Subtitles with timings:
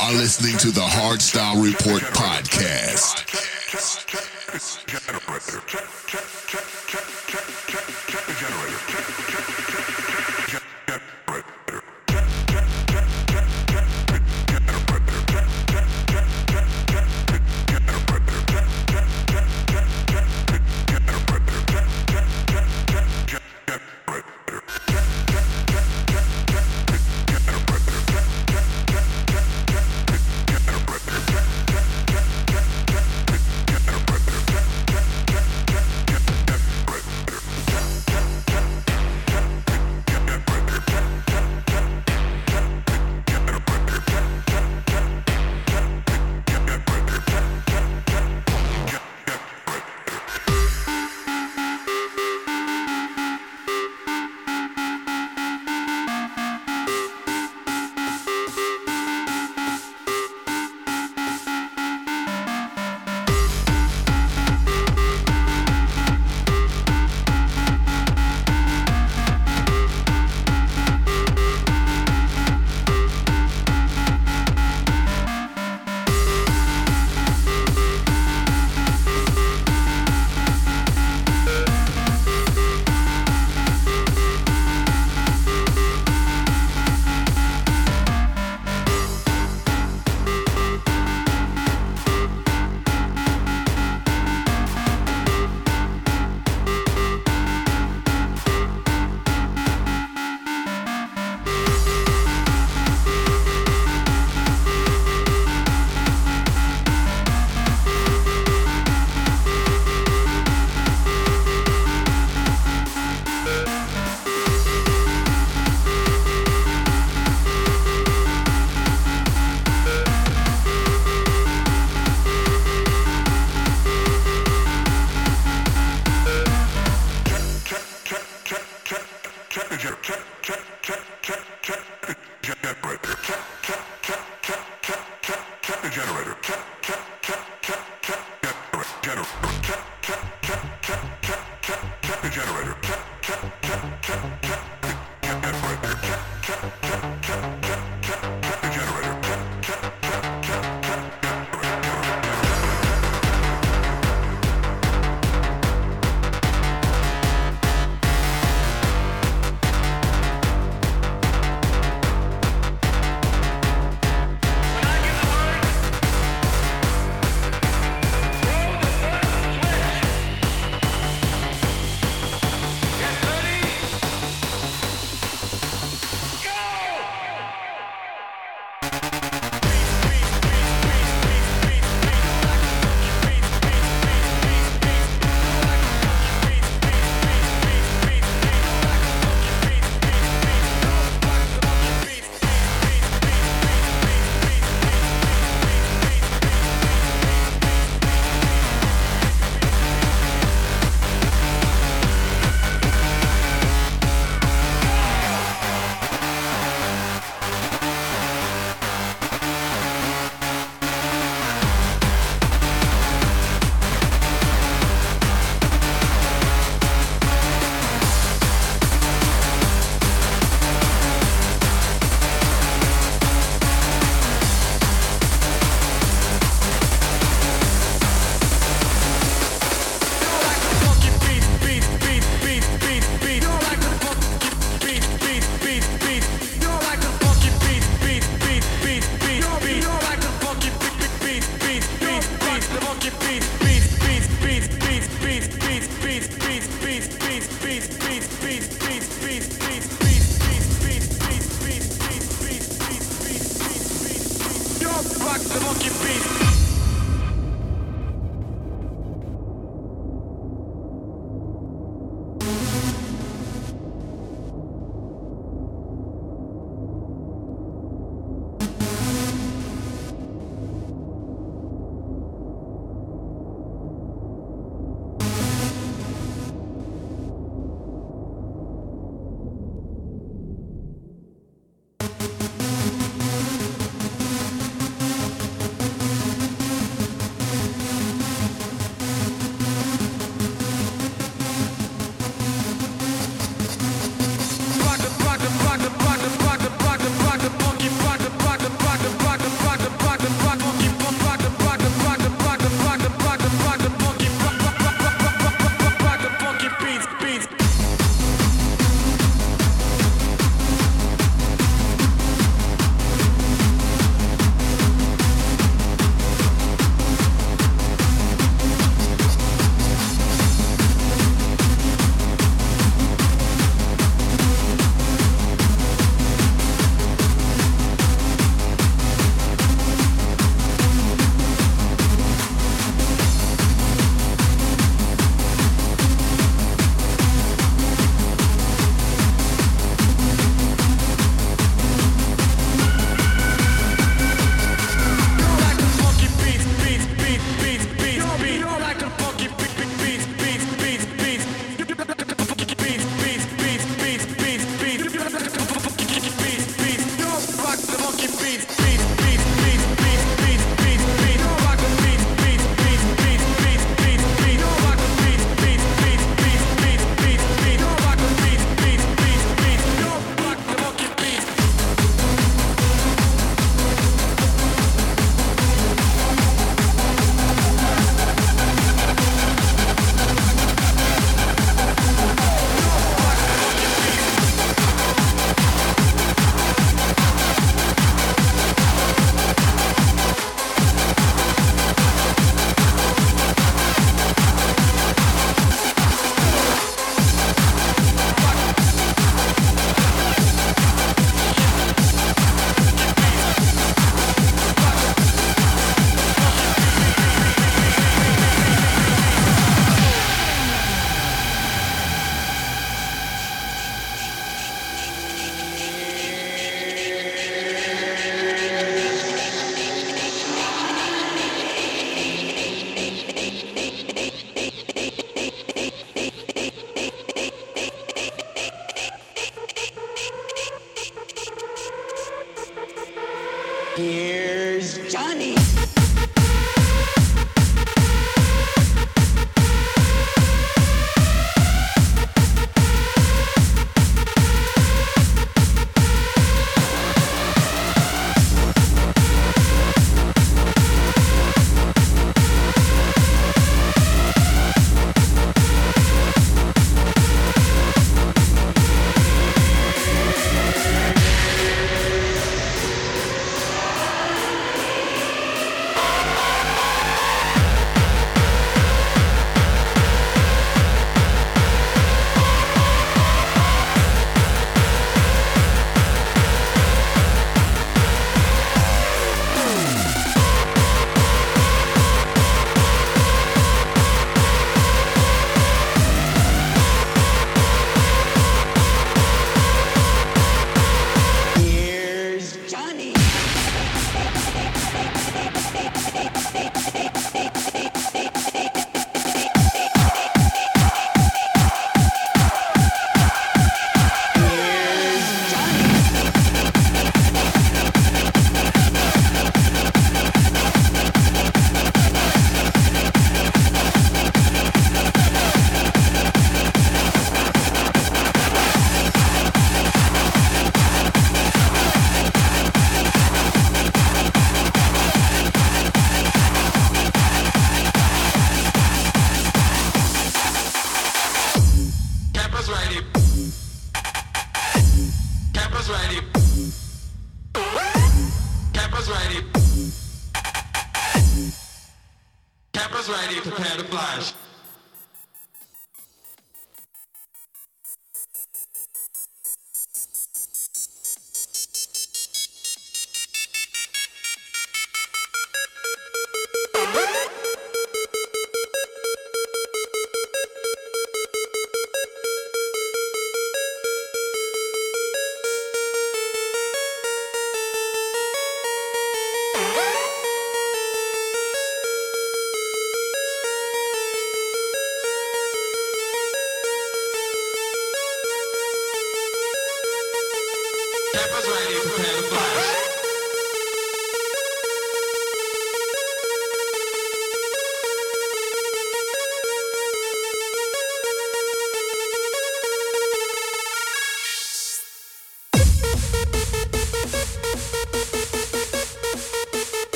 [0.00, 3.24] are listening to the Hardstyle Report podcast.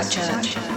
[0.00, 0.71] Church.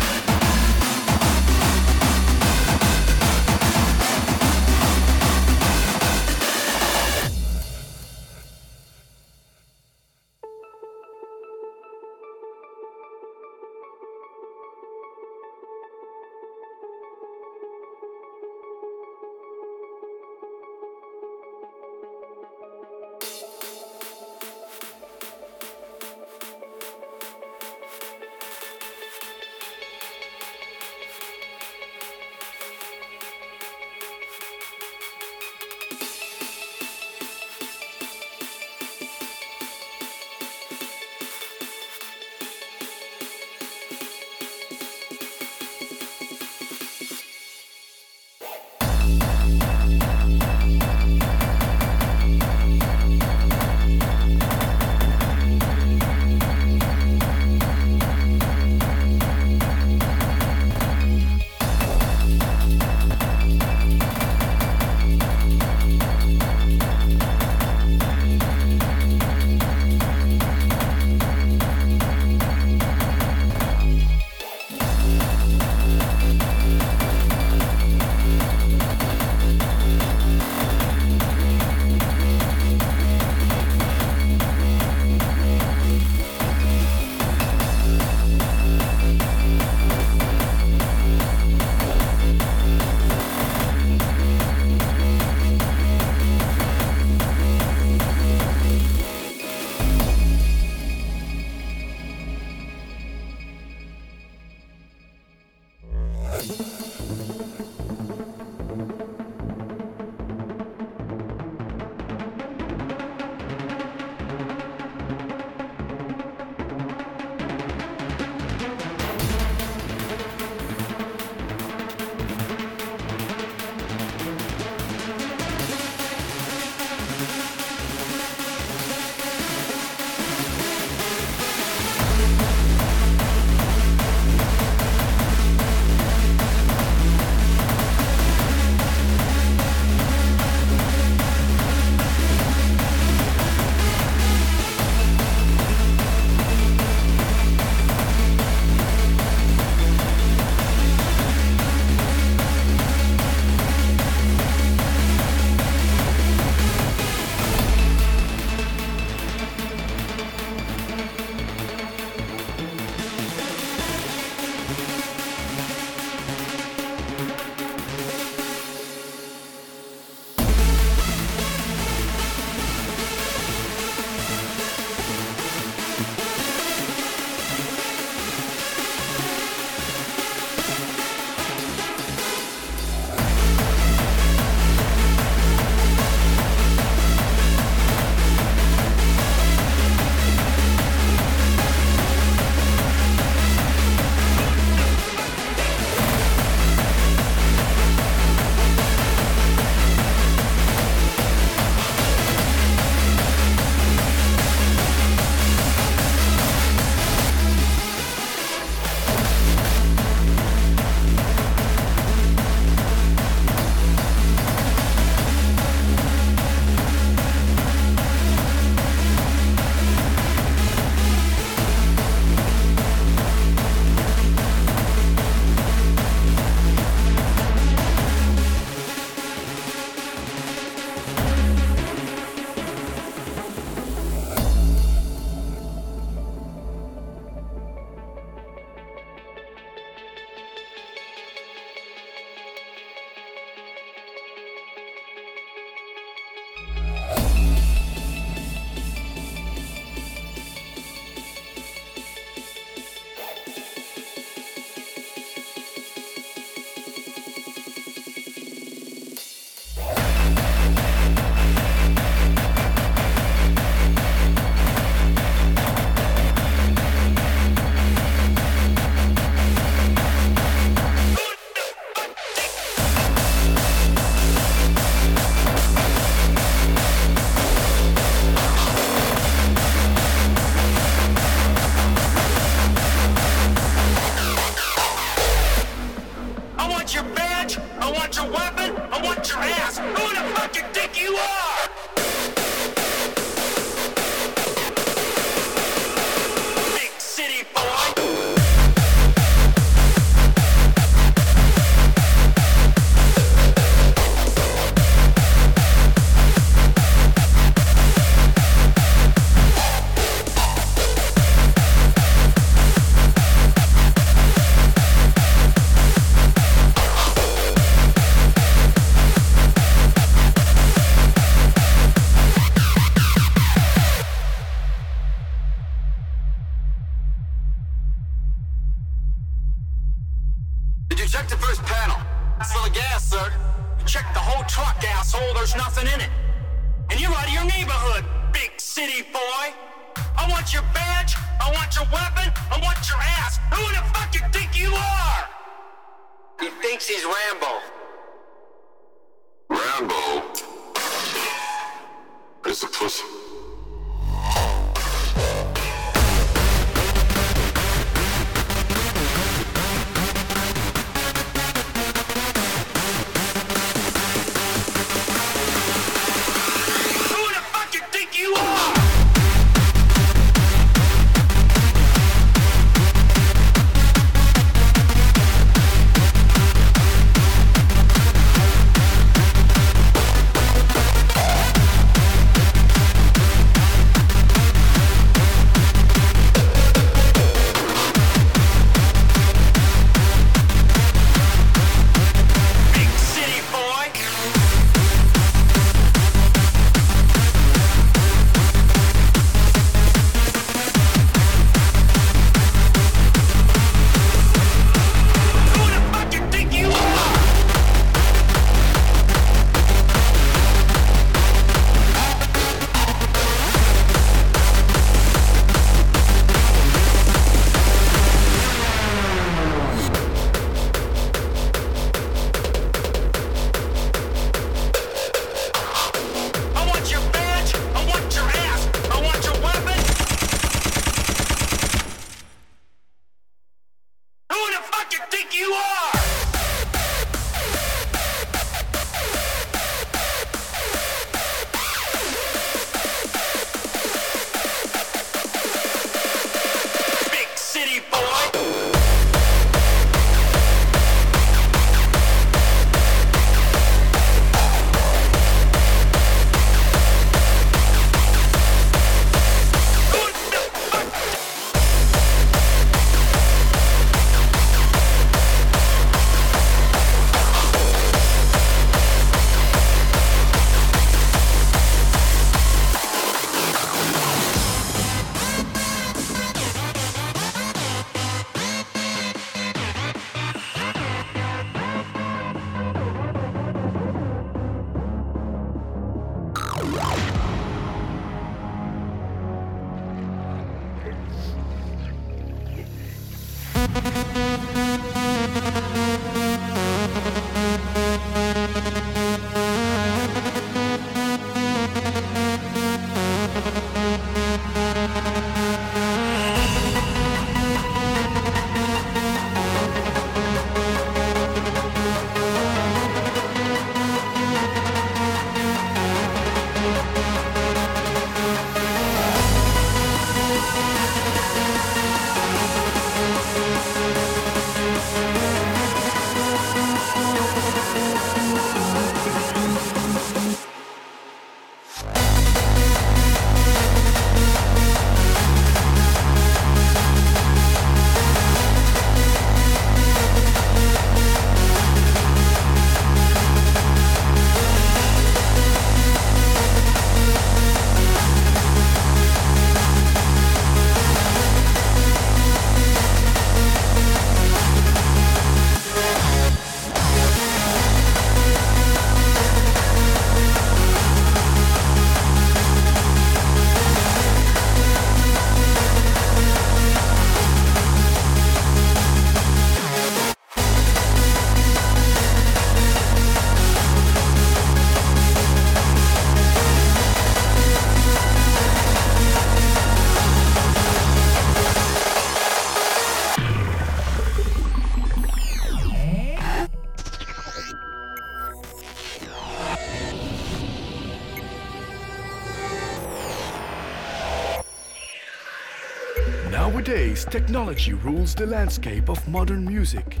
[597.14, 600.00] Technology rules the landscape of modern music.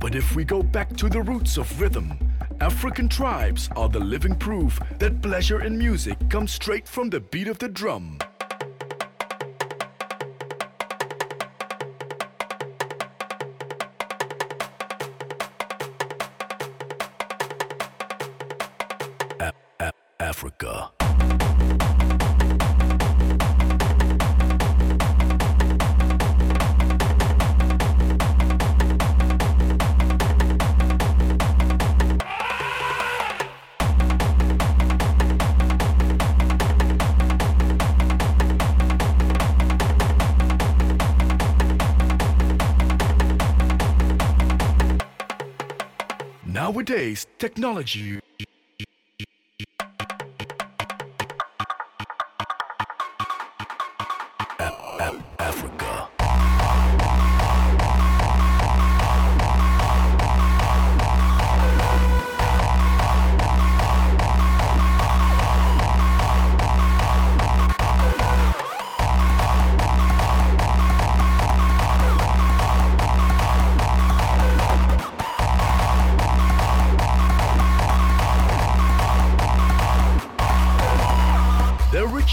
[0.00, 2.18] But if we go back to the roots of rhythm,
[2.60, 7.46] African tribes are the living proof that pleasure in music comes straight from the beat
[7.46, 8.18] of the drum.
[46.88, 48.18] Nowadays, technology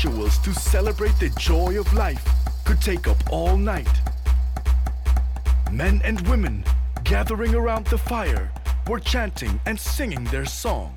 [0.06, 2.24] rituals to celebrate the joy of life
[2.64, 3.88] could take up all night.
[5.72, 6.64] Men and women
[7.04, 8.52] gathering around the fire
[8.88, 10.96] were chanting and singing their song.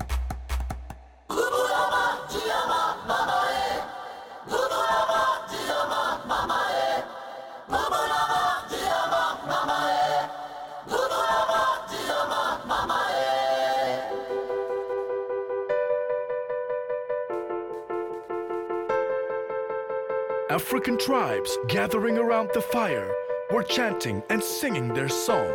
[20.97, 23.13] Tribes gathering around the fire
[23.51, 25.53] were chanting and singing their song.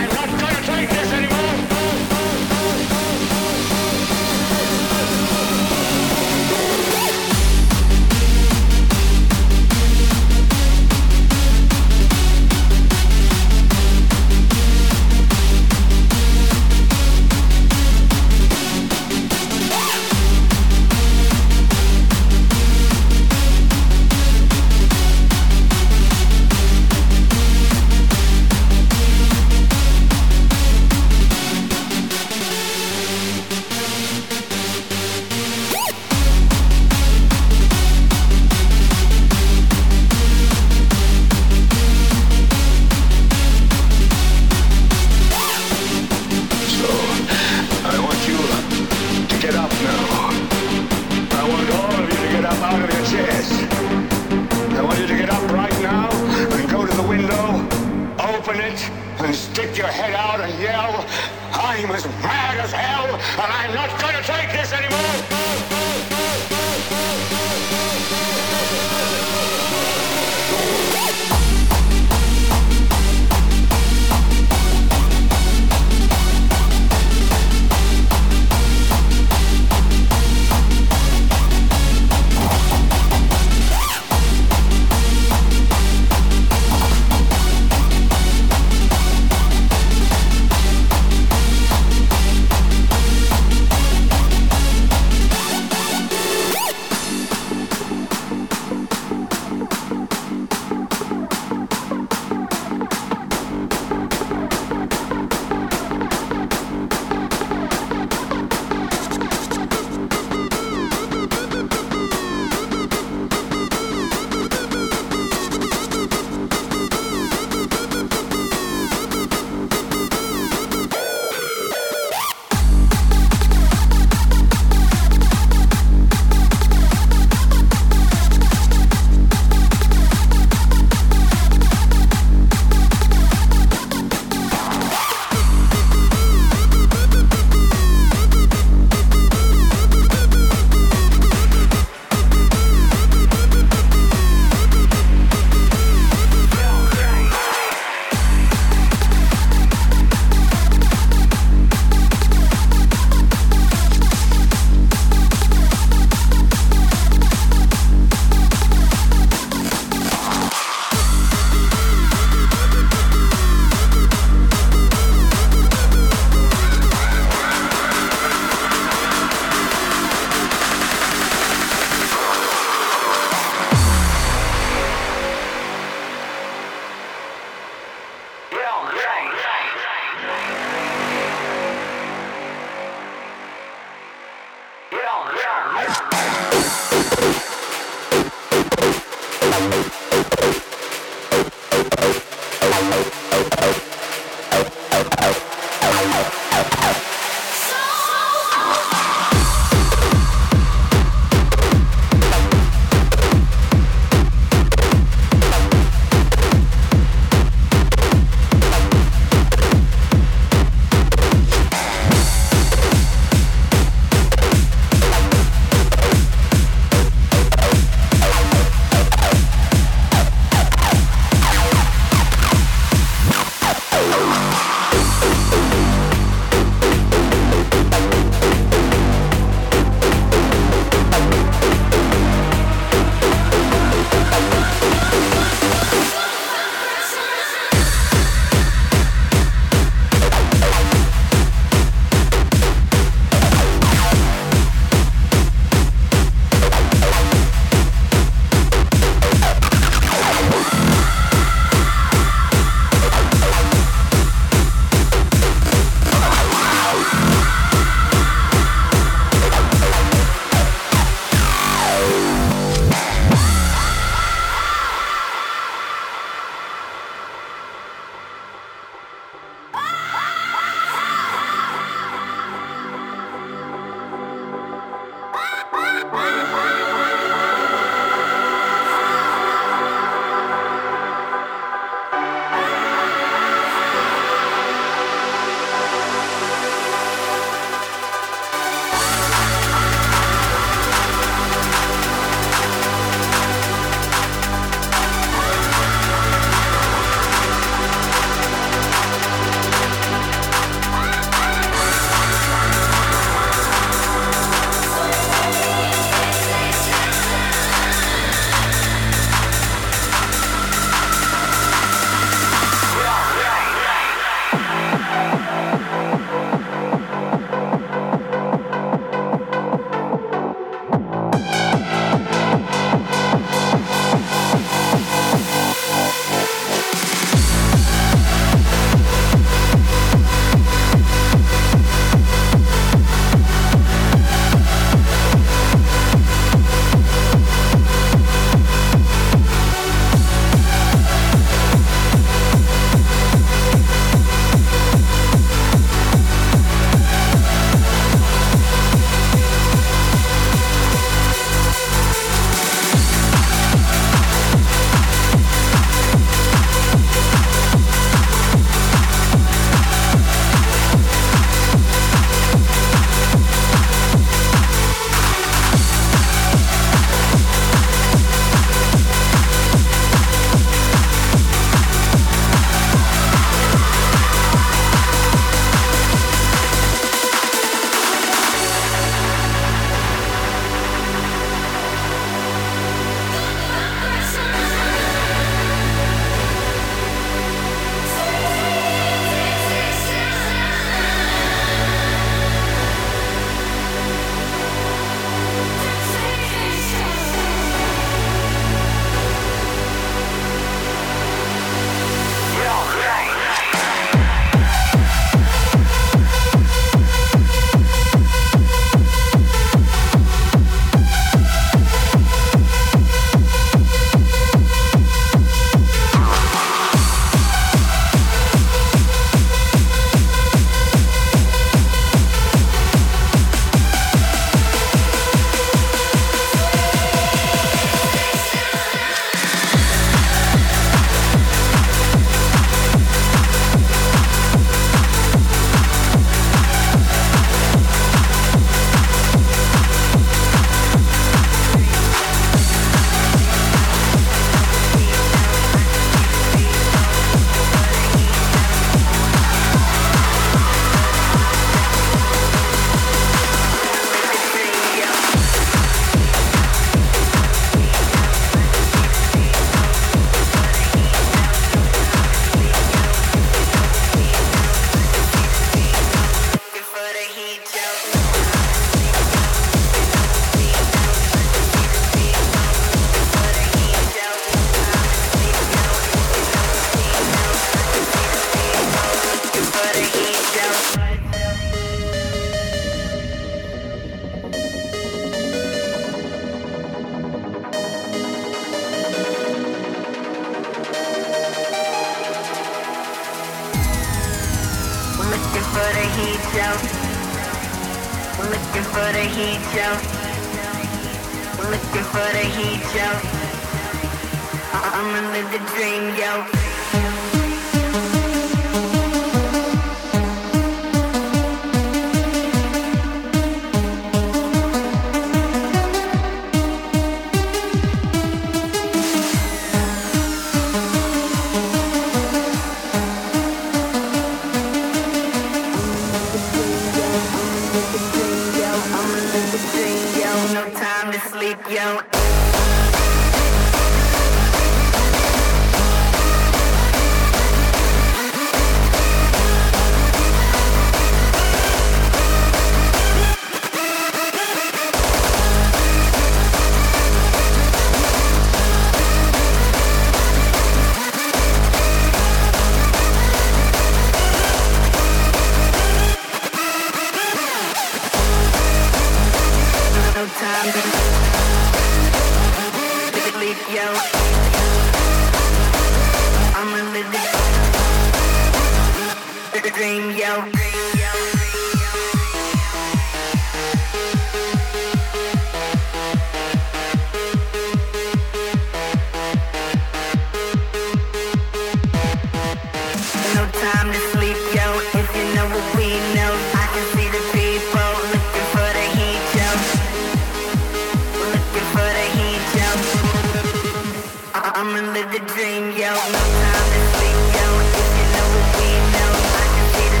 [594.60, 595.88] I'ma live the dream, yo.
[595.88, 597.46] No time to sleep, yo.
[597.80, 600.00] If you know what we know, I can see the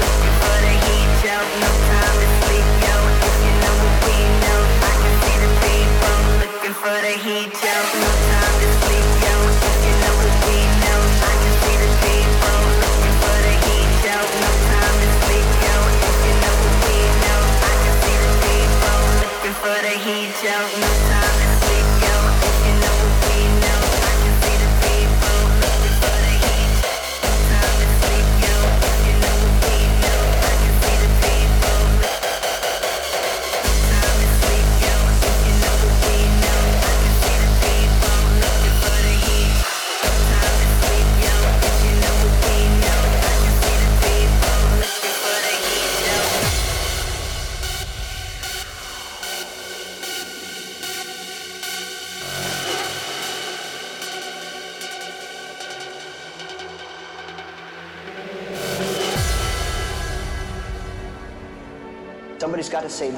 [0.00, 1.36] looking for the heat, yo.
[1.60, 2.96] No time to sleep, yo.
[3.28, 5.50] If you know what we know, I can see the
[6.40, 8.17] looking for the heat, yo.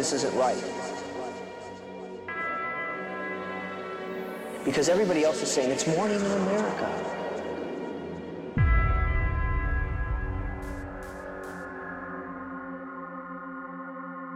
[0.00, 0.56] this isn't right.
[4.64, 6.88] Because everybody else is saying it's morning in America.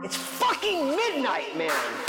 [0.05, 2.04] It's fucking midnight, man!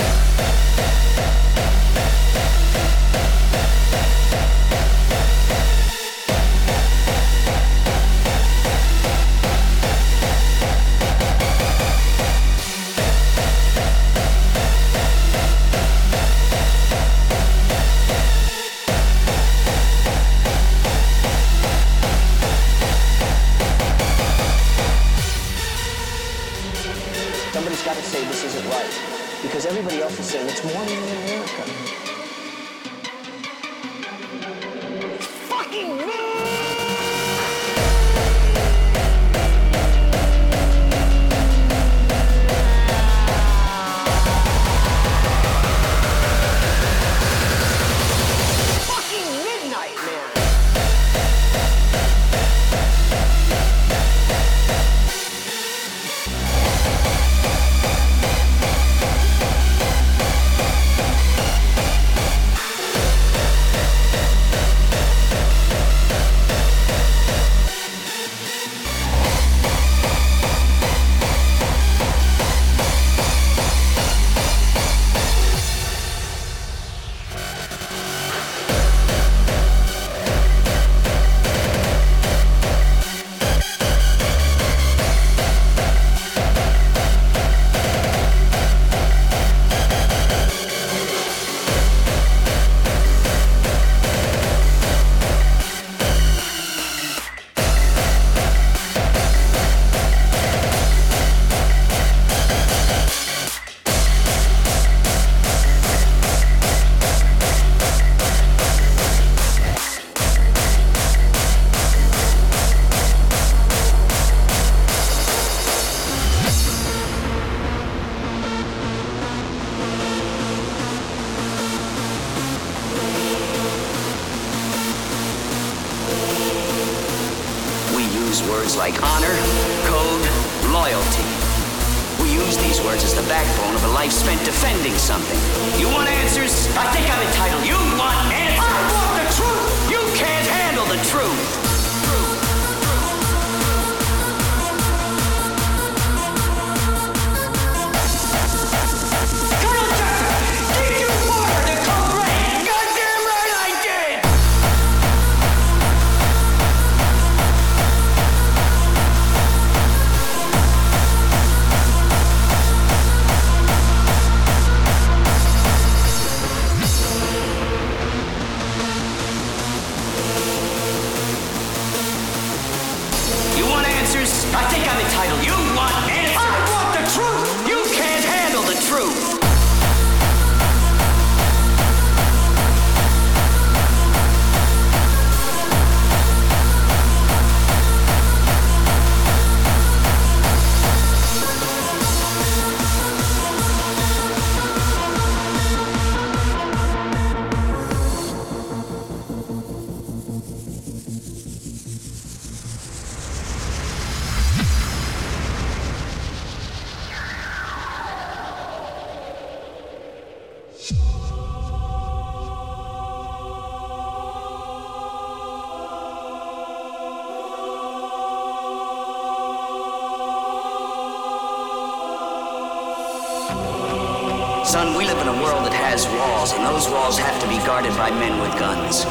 [225.95, 229.07] Has walls, and those walls have to be guarded by men with guns.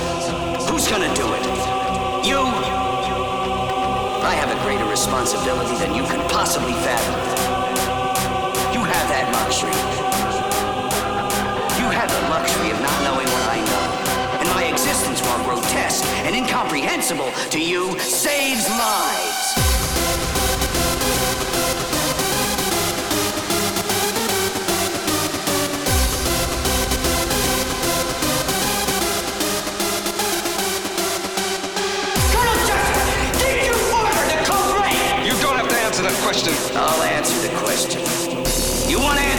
[0.69, 1.45] Who's gonna do it?
[2.29, 2.45] You?
[4.21, 7.17] I have a greater responsibility than you can possibly fathom.
[8.77, 9.73] You have that luxury.
[11.81, 13.85] You have the luxury of not knowing what I know.
[14.41, 19.34] And my existence, while grotesque and incomprehensible to you, saves lives.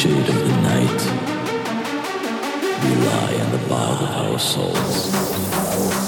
[0.00, 1.00] shade of the night,
[2.82, 5.99] we lie in the bowels of our souls.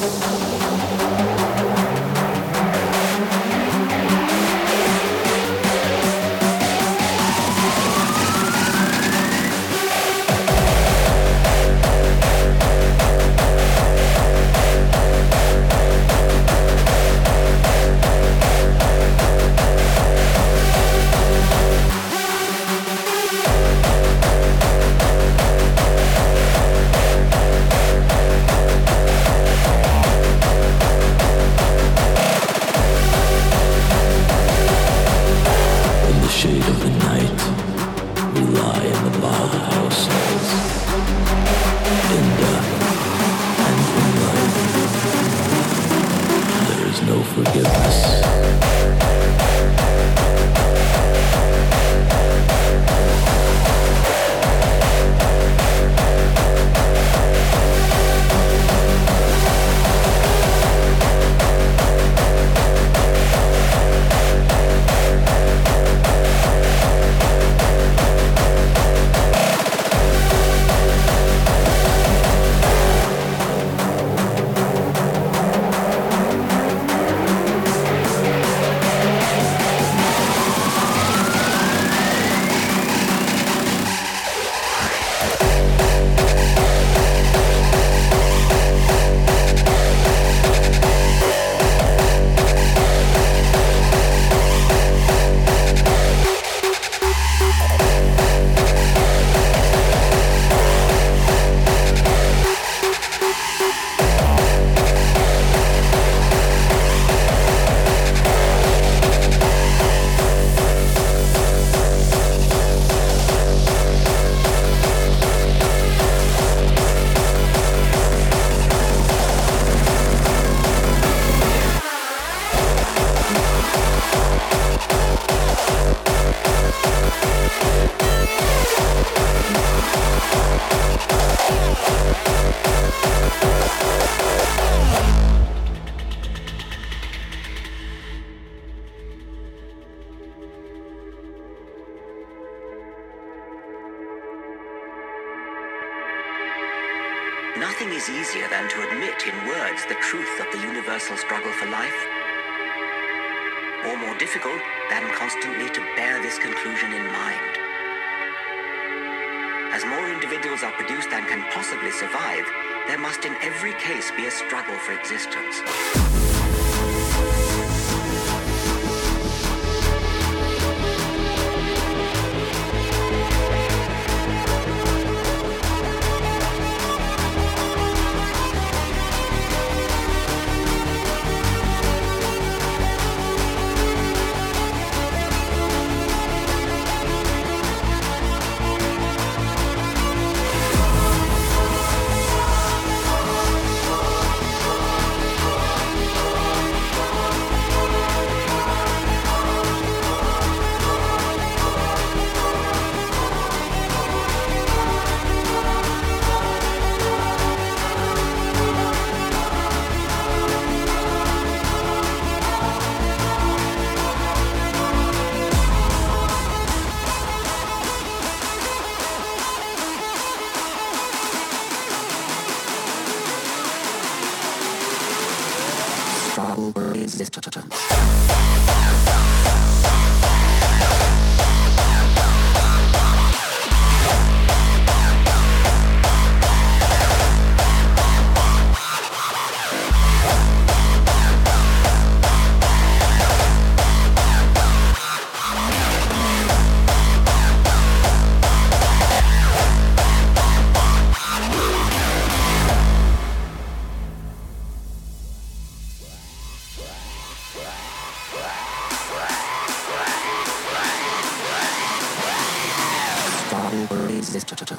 [263.90, 264.72] resistance